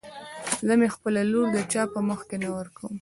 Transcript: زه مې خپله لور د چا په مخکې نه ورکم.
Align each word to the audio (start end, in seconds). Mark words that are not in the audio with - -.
زه 0.65 0.73
مې 0.79 0.89
خپله 0.95 1.21
لور 1.31 1.47
د 1.55 1.57
چا 1.71 1.83
په 1.93 1.99
مخکې 2.09 2.35
نه 2.43 2.49
ورکم. 2.57 2.93